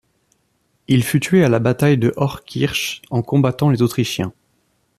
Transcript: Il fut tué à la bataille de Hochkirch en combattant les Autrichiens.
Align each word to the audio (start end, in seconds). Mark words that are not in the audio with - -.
Il 0.87 1.03
fut 1.03 1.19
tué 1.19 1.45
à 1.45 1.47
la 1.47 1.59
bataille 1.59 1.99
de 1.99 2.11
Hochkirch 2.17 3.03
en 3.11 3.21
combattant 3.21 3.69
les 3.69 3.83
Autrichiens. 3.83 4.33